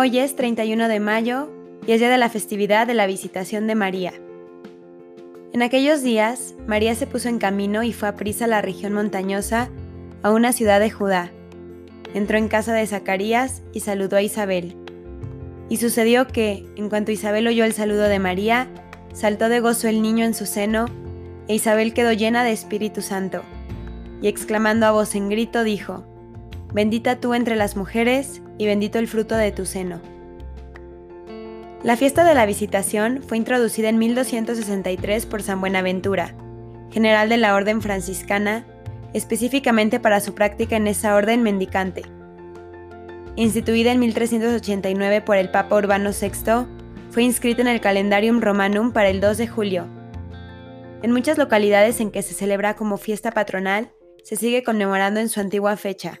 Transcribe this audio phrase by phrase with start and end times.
[0.00, 1.50] Hoy es 31 de mayo
[1.84, 4.12] y es día de la festividad de la visitación de María.
[5.52, 8.92] En aquellos días, María se puso en camino y fue a prisa a la región
[8.92, 9.70] montañosa,
[10.22, 11.32] a una ciudad de Judá.
[12.14, 14.76] Entró en casa de Zacarías y saludó a Isabel.
[15.68, 18.68] Y sucedió que, en cuanto Isabel oyó el saludo de María,
[19.12, 20.86] saltó de gozo el niño en su seno,
[21.48, 23.42] e Isabel quedó llena de Espíritu Santo.
[24.22, 26.06] Y exclamando a voz en grito dijo,
[26.72, 30.00] Bendita tú entre las mujeres, y bendito el fruto de tu seno.
[31.82, 36.34] La fiesta de la Visitación fue introducida en 1263 por San Buenaventura,
[36.90, 38.66] general de la Orden franciscana,
[39.14, 42.02] específicamente para su práctica en esa orden mendicante.
[43.36, 46.66] Instituida en 1389 por el Papa Urbano VI,
[47.10, 49.86] fue inscrita en el Calendarium Romanum para el 2 de julio.
[51.02, 53.92] En muchas localidades en que se celebra como fiesta patronal,
[54.24, 56.20] se sigue conmemorando en su antigua fecha.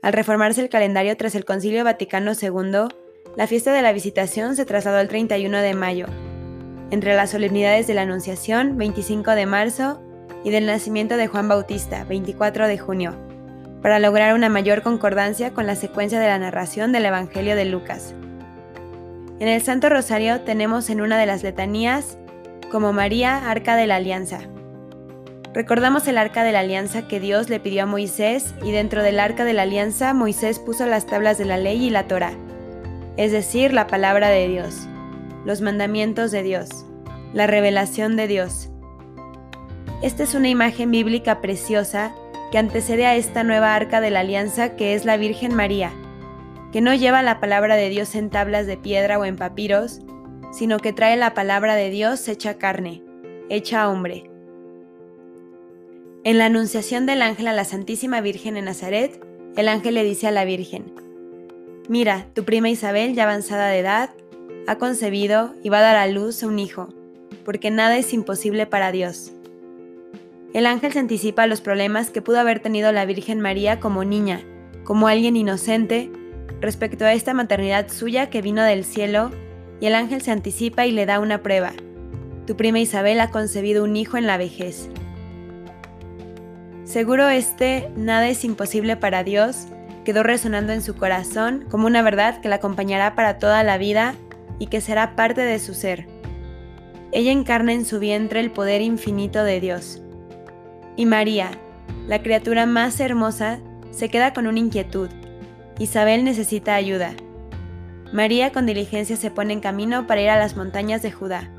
[0.00, 2.88] Al reformarse el calendario tras el Concilio Vaticano II,
[3.36, 6.06] la fiesta de la Visitación se trasladó al 31 de mayo,
[6.90, 10.00] entre las solemnidades de la Anunciación, 25 de marzo,
[10.44, 13.16] y del nacimiento de Juan Bautista, 24 de junio,
[13.82, 18.14] para lograr una mayor concordancia con la secuencia de la narración del Evangelio de Lucas.
[19.40, 22.18] En el Santo Rosario tenemos en una de las letanías
[22.70, 24.40] como María, Arca de la Alianza.
[25.54, 29.18] Recordamos el Arca de la Alianza que Dios le pidió a Moisés y dentro del
[29.18, 32.32] Arca de la Alianza Moisés puso las tablas de la ley y la Torah
[33.18, 34.86] es decir, la palabra de Dios,
[35.44, 36.86] los mandamientos de Dios,
[37.34, 38.70] la revelación de Dios.
[40.02, 42.12] Esta es una imagen bíblica preciosa
[42.52, 45.90] que antecede a esta nueva arca de la alianza que es la Virgen María,
[46.70, 50.00] que no lleva la palabra de Dios en tablas de piedra o en papiros,
[50.52, 53.02] sino que trae la palabra de Dios hecha carne,
[53.50, 54.30] hecha hombre.
[56.28, 59.18] En la anunciación del ángel a la Santísima Virgen en Nazaret,
[59.56, 60.92] el ángel le dice a la Virgen,
[61.88, 64.10] Mira, tu prima Isabel, ya avanzada de edad,
[64.66, 66.90] ha concebido y va a dar a luz un hijo,
[67.46, 69.32] porque nada es imposible para Dios.
[70.52, 74.04] El ángel se anticipa a los problemas que pudo haber tenido la Virgen María como
[74.04, 74.42] niña,
[74.84, 76.12] como alguien inocente,
[76.60, 79.30] respecto a esta maternidad suya que vino del cielo,
[79.80, 81.72] y el ángel se anticipa y le da una prueba.
[82.46, 84.90] Tu prima Isabel ha concebido un hijo en la vejez.
[86.88, 89.66] Seguro este nada es imposible para Dios,
[90.06, 94.14] quedó resonando en su corazón como una verdad que la acompañará para toda la vida
[94.58, 96.06] y que será parte de su ser.
[97.12, 100.00] Ella encarna en su vientre el poder infinito de Dios.
[100.96, 101.50] Y María,
[102.06, 103.58] la criatura más hermosa,
[103.90, 105.10] se queda con una inquietud.
[105.78, 107.12] Isabel necesita ayuda.
[108.14, 111.50] María con diligencia se pone en camino para ir a las montañas de Judá.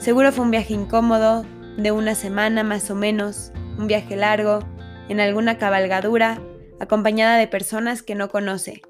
[0.00, 1.46] Seguro fue un viaje incómodo,
[1.78, 4.60] de una semana más o menos, un viaje largo,
[5.08, 6.40] en alguna cabalgadura
[6.80, 8.82] acompañada de personas que no conoce.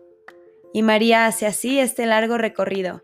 [0.72, 3.02] Y María hace así este largo recorrido.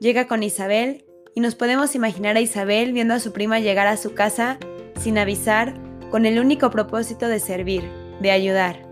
[0.00, 3.96] Llega con Isabel y nos podemos imaginar a Isabel viendo a su prima llegar a
[3.96, 4.58] su casa
[4.98, 5.74] sin avisar,
[6.10, 7.82] con el único propósito de servir,
[8.20, 8.86] de ayudar.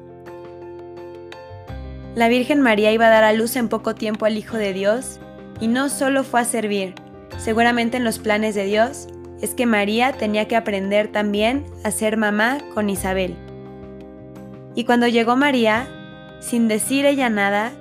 [2.15, 5.21] La Virgen María iba a dar a luz en poco tiempo al Hijo de Dios
[5.61, 6.95] y no solo fue a servir,
[7.39, 9.09] seguramente en los planes de Dios
[9.45, 13.37] es que María tenía que aprender también a ser mamá con Isabel.
[14.75, 15.87] Y cuando llegó María,
[16.41, 17.73] sin decir ella nada,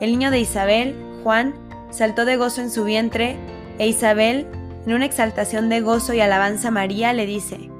[0.00, 1.54] el niño de Isabel, Juan,
[1.90, 3.36] saltó de gozo en su vientre,
[3.78, 4.46] e Isabel,
[4.86, 7.70] en una exaltación de gozo y alabanza a María, le dice,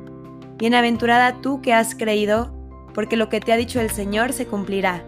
[0.56, 2.50] Bienaventurada tú que has creído,
[2.94, 5.04] porque lo que te ha dicho el Señor se cumplirá.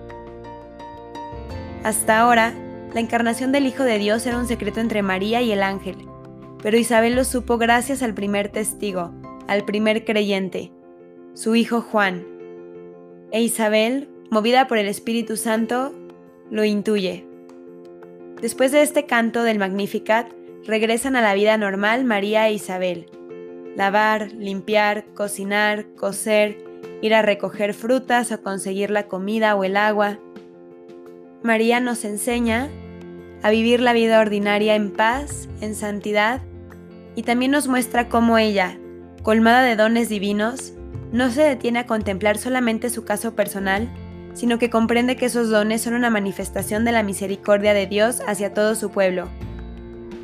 [1.83, 2.53] Hasta ahora,
[2.93, 6.08] la encarnación del Hijo de Dios era un secreto entre María y el ángel,
[6.63, 9.13] pero Isabel lo supo gracias al primer testigo,
[9.47, 10.73] al primer creyente,
[11.35, 12.27] su hijo Juan
[13.31, 15.95] e Isabel, movida por el Espíritu Santo,
[16.51, 17.25] lo intuye.
[18.41, 20.33] Después de este canto del Magnificat,
[20.67, 23.07] regresan a la vida normal María e Isabel.
[23.77, 26.59] Lavar, limpiar, cocinar, coser,
[27.03, 30.19] ir a recoger frutas o conseguir la comida o el agua.
[31.43, 32.69] María nos enseña
[33.43, 36.43] a vivir la vida ordinaria en paz, en santidad,
[37.19, 38.79] y también nos muestra cómo ella,
[39.25, 40.73] colmada de dones divinos,
[41.11, 43.89] no se detiene a contemplar solamente su caso personal,
[44.35, 48.55] sino que comprende que esos dones son una manifestación de la misericordia de Dios hacia
[48.55, 49.29] todo su pueblo.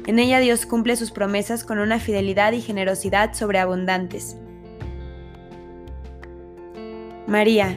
[0.06, 4.36] En ella Dios cumple sus promesas con una fidelidad y generosidad sobreabundantes.
[7.26, 7.76] María,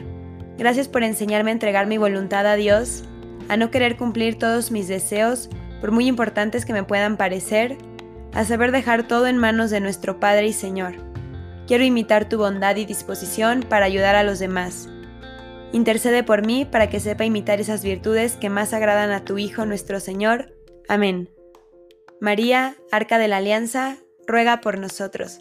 [0.58, 3.02] gracias por enseñarme a entregar mi voluntad a Dios,
[3.48, 5.50] a no querer cumplir todos mis deseos,
[5.80, 7.78] por muy importantes que me puedan parecer,
[8.38, 10.94] a saber dejar todo en manos de nuestro Padre y Señor.
[11.66, 14.88] Quiero imitar tu bondad y disposición para ayudar a los demás.
[15.72, 19.66] intercede por mí para que sepa imitar esas virtudes que más agradan a tu Hijo
[19.66, 20.54] nuestro Señor.
[20.88, 21.30] Amén.
[22.20, 23.96] María, Arca de la Alianza,
[24.28, 25.40] ruega por nosotros.